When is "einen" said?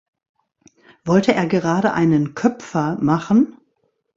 1.93-2.33